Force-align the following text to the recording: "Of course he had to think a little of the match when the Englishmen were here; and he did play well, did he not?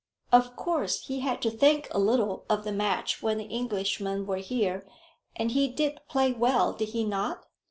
"Of 0.31 0.55
course 0.55 1.05
he 1.05 1.19
had 1.19 1.43
to 1.43 1.51
think 1.51 1.87
a 1.91 1.99
little 1.99 2.43
of 2.49 2.63
the 2.63 2.71
match 2.71 3.21
when 3.21 3.37
the 3.37 3.55
Englishmen 3.55 4.25
were 4.25 4.37
here; 4.37 4.83
and 5.35 5.51
he 5.51 5.67
did 5.67 5.99
play 6.09 6.31
well, 6.31 6.73
did 6.73 6.89
he 6.89 7.03
not? 7.05 7.45